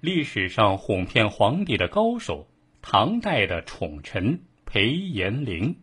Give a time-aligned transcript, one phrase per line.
[0.00, 2.46] 历史上哄骗皇帝的高手，
[2.80, 5.74] 唐代的宠臣裴延龄。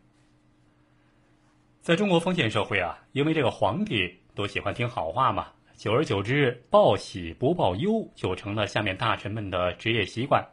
[1.82, 10.48] 在中国封建社会啊，因为这个皇帝都喜欢听好话嘛，久而久之，报喜不报忧就成了下面大臣们的职业习惯。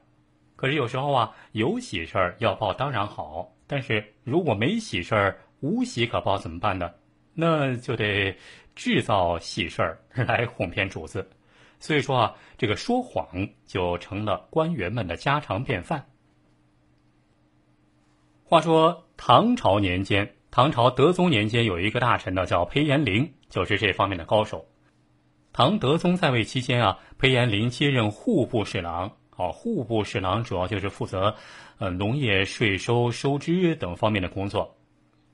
[0.57, 6.93] 可是有时候啊，有喜事儿要报当然好，但是如果没喜事儿，无喜可报怎么办呢？
[7.35, 8.37] 那就得
[8.75, 11.31] 制造喜事儿来哄骗主子。
[11.83, 16.07] 所以说啊，这个说谎就成了官员们的家常便饭。
[18.45, 24.65] 话说唐朝年间，唐朝德宗年间有一个大臣呢，叫裴延龄，就是这方面的高手。
[25.53, 29.11] 唐德宗在位期间啊，裴延龄接任户部侍郎。
[29.35, 31.35] 哦，户部侍郎主要就是负责
[31.79, 34.77] 呃农业税收收支等方面的工作。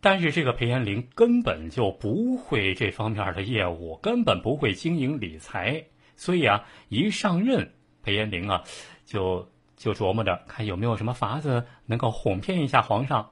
[0.01, 5.85] 但是这个裴延龄根本就不会这方面的业务，根本不会经营理财。
[6.19, 7.73] 所以啊，一上任，
[8.03, 8.65] 裴延龄啊，
[9.07, 13.31] 就就琢磨着看有没有什么法子能够哄骗一下皇上。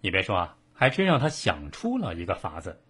[0.00, 2.80] 你别说啊，还真让他想出了一个法子。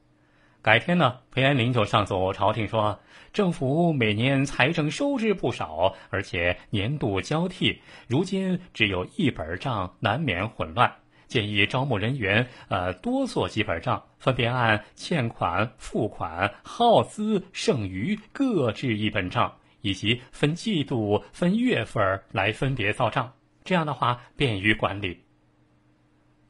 [0.61, 3.01] 改天呢，裴延龄就上奏朝廷说，
[3.33, 10.93] 政府每年财政收支不少，而且年度交替，如今只有一本账，难免混乱。
[11.27, 23.33] 建议招募人员，呃，多做几本账，分别按欠款、付款、耗资、剩余各制一本账，以及分季度、分月份来分别造账。
[23.65, 25.25] 这样的话便于管理。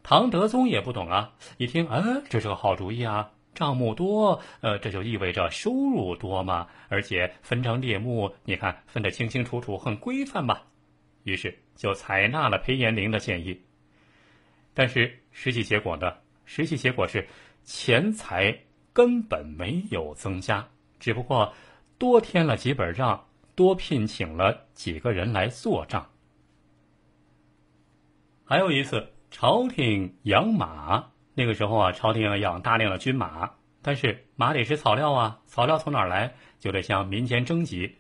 [0.03, 3.31] 唐德宗也不懂啊，一听，嗯，这是个好主意啊！
[3.55, 10.59] 账目多，呃，这就意味着收入多嘛，而且分章列目，你看分得清清楚楚，很规范嘛？
[11.25, 13.63] 于是就采纳了裴延龄的建议。
[14.77, 16.13] 但是实际结果呢？
[16.45, 17.27] 实际结果是
[17.65, 18.55] 钱财
[18.93, 20.69] 根本没有增加，
[21.01, 21.51] 只不过
[21.97, 26.07] 多添了几本账，多聘请了几个人来做账。
[28.45, 33.51] 还有一次，朝廷养马，那个时候啊，朝廷养大量的军马，
[33.81, 36.35] 但是马得是草料啊，草料从哪儿来？
[36.59, 37.97] 就得向民间征集。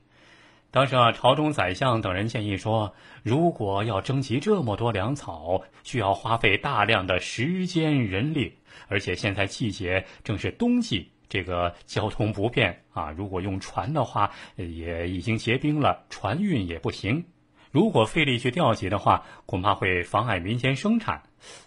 [0.72, 13.10] 当时啊，朝中宰相等人建议说，如果要征集这么多粮草，需要花费大量的时间人力，而且现在季节正是冬季，这个交通不便啊。
[13.10, 17.24] 如果用船的话，也已经结冰了，船运也不行。
[17.70, 21.22] 如果费力去调集的话，恐怕会妨碍民间生产。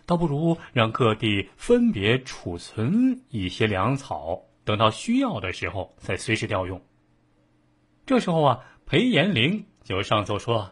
[0.06, 6.80] 倒不如让各地分别储存一些粮草，等到需要的时候再随时调用。
[8.06, 8.60] 这时候啊。
[8.90, 10.72] 裴延龄就上奏说：“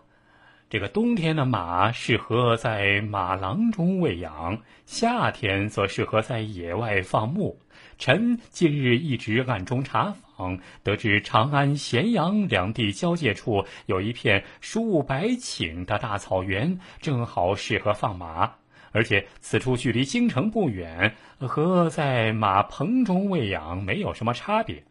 [0.71, 7.59] 这个冬天的马适合在马廊中喂养，夏天则适合在野外放牧。
[7.99, 18.51] 臣近日一直暗中查访，得知长安、咸阳两地交界处有一片数百顷的大草原，正好适合放马，
[18.93, 24.83] 而且此处距离京城不远，和在马棚中喂养没有什么差别。”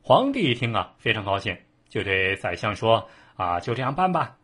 [0.00, 1.58] 皇帝一听啊，非常高兴。
[1.90, 3.06] 就对宰相说
[3.36, 4.38] ：“啊，就这样办吧。”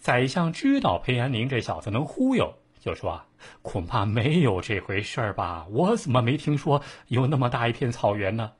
[0.00, 3.22] 宰相知道裴延龄这小子能忽悠，就说
[3.60, 5.66] ：“恐怕没有这回事儿吧？
[5.70, 8.52] 我怎么没听说有那么大一片草原呢？”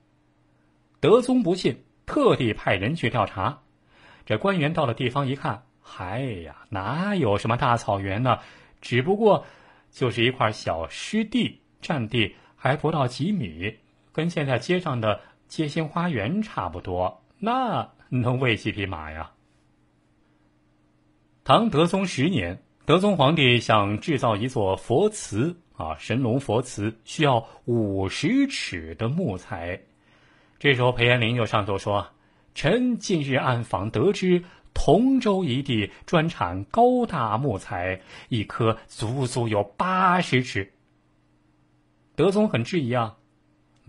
[1.00, 3.60] 德宗不信，特地派人去调查。
[4.26, 8.40] 这官员到了地方一看，嗨呀，哪有什么大草原呢？
[8.82, 9.46] 只不过
[9.90, 13.78] 就是一块小湿地，占地还不到几米，
[14.12, 17.22] 跟现在街上的街心花园差不多。
[17.38, 17.88] 那。
[18.12, 19.30] 能喂几匹马呀？
[21.44, 29.80] 唐德宗十年，德宗皇帝想制造一座佛祠啊，神龙佛祠需要五十尺的木材。
[30.58, 32.06] 这时候，裴延龄就上奏说
[32.54, 34.44] ：“臣近日暗访得知，
[34.74, 40.72] 同州一地专产高大木材，一棵足足有八十尺。”
[42.14, 43.16] 德宗很质疑啊，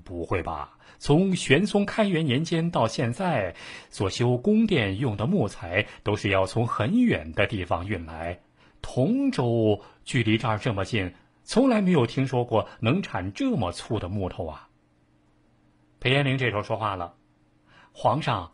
[0.03, 0.77] 不会吧？
[0.99, 3.55] 从玄宗开元年间到现在，
[3.89, 8.39] 所修宫殿用的木材都是要从很远的地方运来。
[8.83, 11.11] 同州距离这儿这么近，
[11.43, 14.67] 从来没有听说过能产这么粗的木头啊！
[15.99, 17.15] 裴延龄这时候说话了
[17.93, 18.51] ：“皇上，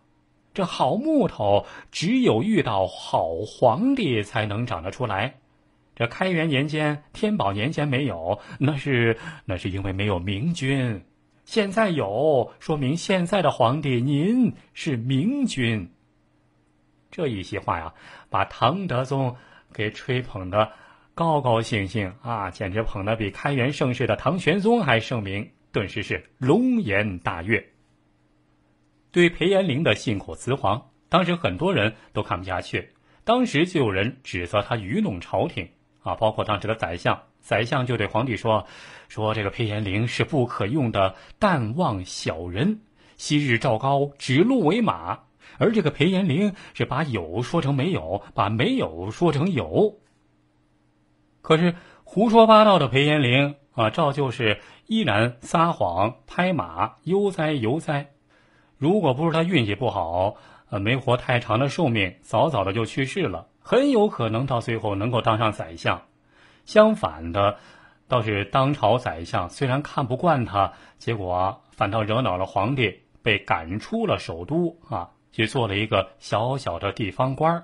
[0.53, 5.35] 这好木头只有遇到好皇帝才能长得出来。
[5.95, 11.03] 这开元年间、天宝年间没有，那是那是因为没有明君。”
[11.47, 15.89] 现在有，说明现在的皇帝您是明君。
[17.09, 17.93] 这一席话呀，
[18.29, 19.33] 把唐德宗
[19.71, 20.73] 给吹捧的
[21.15, 27.65] 高高兴兴啊，简直捧得比开元盛世的唐玄宗还盛名，顿时是龙颜大悦。
[29.13, 32.89] 对裴延龄的信口雌黄，当时很多人都看不下去，
[33.23, 35.69] 当时就有人指责他愚弄朝廷
[36.07, 37.23] 啊，包括当时的宰相。
[37.41, 38.65] 宰相就对皇帝说
[39.09, 42.79] ：“说这个裴延龄是不可用的淡忘小人。
[43.17, 45.19] 昔日赵高指鹿为马，
[45.57, 49.95] 而这个裴延龄是把有说成没有，把没有说成有。
[51.41, 58.11] 可是胡说八道的裴延龄啊，照旧是依然撒谎拍马，悠哉悠哉。
[58.77, 60.35] 如果不是他运气不好，
[60.69, 66.01] 呃，没活太长的寿命，早早的就去世了，很有可能到最后能够当上宰相。”
[66.63, 67.57] 相反的，
[68.07, 77.63] 倒是当朝宰相虽然看不惯他，结果反倒惹恼了皇帝，被赶出了首都啊，去做了一个小小的地方官儿。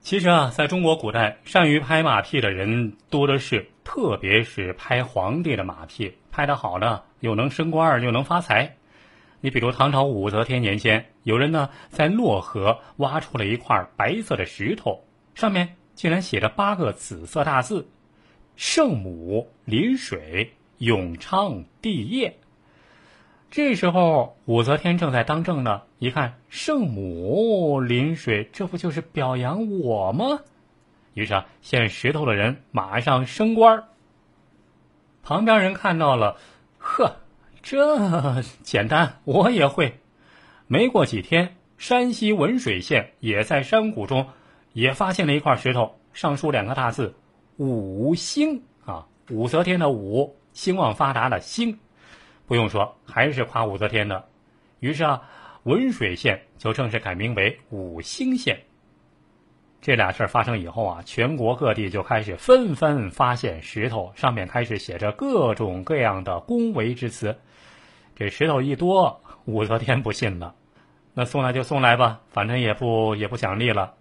[0.00, 8.75] 其实啊，在中国古代，善于拍马屁的人多的是，特别是拍皇帝的马屁，拍得好的又能升官又能发财。
[9.46, 15.04] 你比如唐朝武则天年间，有人呢在洛河挖出了一块白色的石头，
[15.36, 17.86] 上面竟然写着八个紫色大字
[18.56, 22.38] ：“圣母临水，永昌帝业。”
[23.48, 30.40] 这时候武则天正在当政呢，一看圣母临水，这不就是表扬我吗？
[31.14, 33.84] 于是啊，献石头的人马上升官
[35.22, 36.36] 旁边人看到了，
[37.68, 39.98] 这简单，我也会。
[40.68, 44.28] 没过几天，山西文水县也在山谷中，
[44.72, 47.16] 也发现了一块石头，上书两个大字
[47.58, 51.76] “武兴”啊，武则天的武，兴旺发达的兴。
[52.46, 54.28] 不用说，还是夸武则天的。
[54.78, 55.22] 于是啊，
[55.64, 58.60] 文水县就正式改名为武兴县。
[59.86, 67.38] 这俩事儿发生以后啊，全国各地就开始纷纷发现石头，上面开始写着各种各样的恭维之词。
[68.16, 70.56] 这石头一多，武则天不信了，
[71.14, 73.94] 那送来就送来吧，反正也不也不奖励了。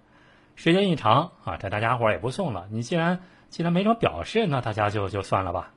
[0.56, 2.66] 时间一长啊，这大家伙也不送了。
[2.72, 5.72] 你既然既然没什么表示，那大家就就算了吧。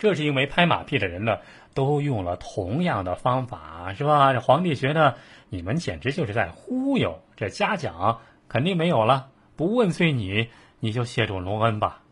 [0.00, 1.38] 这是因为拍马屁的人呢，
[1.74, 4.32] 都用了同样的方法，是吧？
[4.32, 5.14] 这皇帝觉得
[5.48, 10.48] 你们简直就是在忽悠，这嘉奖肯定没有了，不问罪你，
[10.80, 12.02] 你就谢主隆恩吧。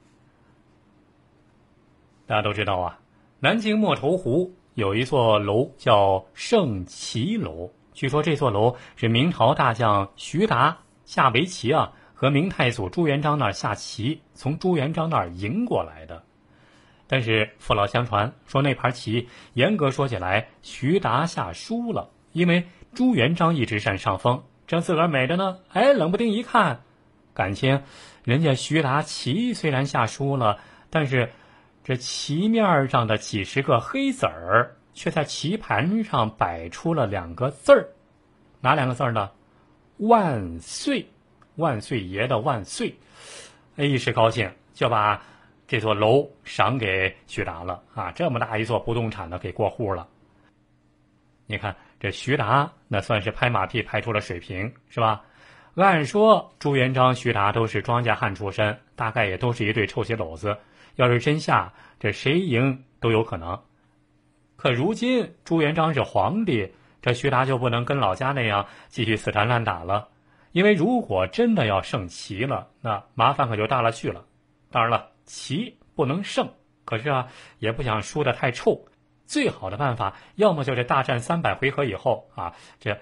[2.27, 2.99] 大家都知道啊，
[3.41, 4.55] 南京莫愁湖。
[4.75, 16.23] 有一座楼叫圣骑楼，据说这座楼是明朝大将徐达下围棋啊，和明太祖朱元璋那儿下棋，从朱元璋那儿赢过来的。
[17.07, 26.81] 但是父老相传说那盘棋，严格说起来，徐达下输了，因为朱元璋一直占上风，正自个儿美着呢，哎，冷不丁一看，
[27.35, 27.83] 感情
[28.25, 30.59] 人家徐达棋虽然下输了，
[30.91, 31.31] 但是。
[31.89, 37.87] 这棋面上的几十个黑子儿，却在棋盘上摆出了两个字儿，
[38.61, 39.31] 哪两个字儿呢？
[39.99, 41.07] 万岁，
[41.55, 42.97] 万岁爷的万岁！
[43.77, 45.23] 哎，一时高兴就把
[45.69, 48.11] 这座楼赏给徐达了啊！
[48.11, 50.09] 这么大一座不动产呢，给过户了。
[51.47, 55.23] 你看这徐达，那算是拍马屁拍出了水平，是吧？
[55.77, 60.57] 按说朱元璋、徐达都是庄稼汉出身，大概也都是一对臭棋篓子。
[60.95, 63.61] 要是真下，这谁赢都有可能。
[64.57, 66.73] 可如今朱元璋是皇帝，
[67.03, 70.09] 这徐达就不能跟老家那样继续死缠烂打了。
[70.53, 74.25] 因为如果真的要胜齐了，那麻烦可就大了去了。
[74.71, 76.49] 当然了，齐不能胜，
[76.87, 77.29] 可是啊，
[77.59, 78.83] 也不想输得太臭。
[79.27, 82.99] 最好的办法，要么就是大战三百回合以后啊，这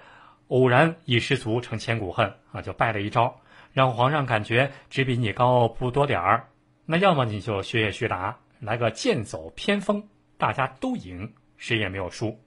[0.47, 3.39] 偶然一失足成千古恨啊，就败了一招，
[3.71, 6.49] 让皇上感觉只比你高不多点儿。
[6.85, 12.39] 那要么你就学学徐达，来个剑走偏锋，大家都赢，谁也没有输。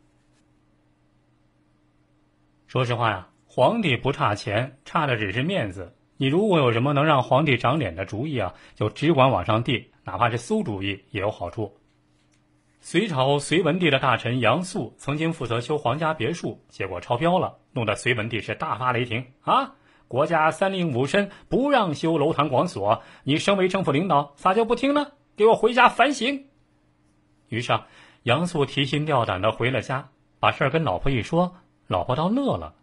[2.67, 5.95] 说实话呀，皇帝不差钱，差的只是面子。
[6.19, 11.78] 你如果有什么能让皇帝长脸的主意啊，就只管往上递，哪怕是馊主意也有好处。
[12.81, 19.75] 隋朝隋文帝的大臣杨素曾经负责修皇家别墅，结果超标了，弄得隋文帝是大发雷霆啊！
[20.07, 25.09] 国家三令五申不让修楼堂广所，你身为政府领导，咋就不听呢？
[25.37, 26.47] 给我回家反省。
[27.49, 27.79] 于是，
[28.23, 30.09] 杨素提心吊胆的回了家，
[30.39, 31.57] 把事儿跟老婆一说，
[31.89, 32.75] 老婆倒乐了。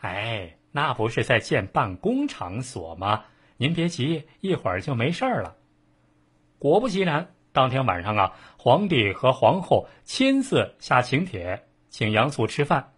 [0.00, 3.24] 哎，那不是在建办公场所吗？
[3.58, 5.56] 您别急，一会儿就没事儿了。
[6.58, 12.92] 果不其然，当天晚上啊，皇帝和皇后亲自下请帖，请杨素吃饭。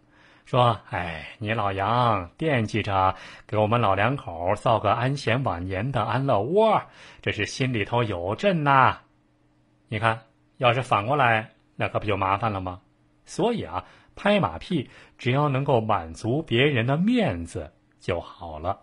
[0.44, 3.14] 说：“哎，你老杨惦记着
[3.47, 6.82] 给我们老两口造个安闲晚年的安乐窝，
[7.23, 8.99] 这是心里头有朕呐。
[9.88, 10.21] 你看，
[10.59, 12.80] 要是反过来，那可不就麻烦了吗？
[13.25, 13.85] 所以啊，
[14.16, 18.80] 拍马屁只要能够满足别人的面子就好了。